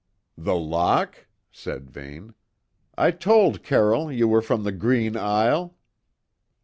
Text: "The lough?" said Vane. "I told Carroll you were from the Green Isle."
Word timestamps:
"The 0.35 0.55
lough?" 0.55 1.09
said 1.51 1.91
Vane. 1.91 2.33
"I 2.97 3.11
told 3.11 3.61
Carroll 3.61 4.11
you 4.11 4.27
were 4.27 4.41
from 4.41 4.63
the 4.63 4.71
Green 4.71 5.15
Isle." 5.15 5.75